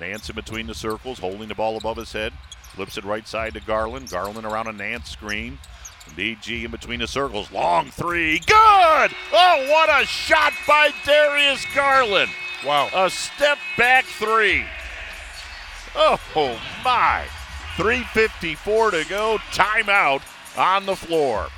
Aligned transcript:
Nance 0.00 0.28
in 0.28 0.34
between 0.34 0.66
the 0.66 0.74
circles, 0.74 1.18
holding 1.18 1.48
the 1.48 1.54
ball 1.54 1.76
above 1.76 1.96
his 1.96 2.12
head. 2.12 2.32
Flips 2.74 2.96
it 2.96 3.04
right 3.04 3.26
side 3.26 3.54
to 3.54 3.60
Garland. 3.60 4.10
Garland 4.10 4.46
around 4.46 4.66
a 4.68 4.72
Nance 4.72 5.10
screen. 5.10 5.58
DG 6.16 6.64
in 6.64 6.70
between 6.70 7.00
the 7.00 7.06
circles. 7.06 7.50
Long 7.52 7.90
three. 7.90 8.38
Good! 8.40 9.10
Oh, 9.32 9.66
what 9.68 9.88
a 9.90 10.06
shot 10.06 10.52
by 10.66 10.90
Darius 11.04 11.64
Garland. 11.74 12.30
Wow. 12.64 12.88
A 12.94 13.10
step 13.10 13.58
back 13.76 14.04
three. 14.04 14.64
Oh, 15.94 16.18
my. 16.84 17.26
3.54 17.76 18.90
to 18.90 19.08
go. 19.08 19.38
Timeout 19.52 20.22
on 20.56 20.86
the 20.86 20.96
floor. 20.96 21.48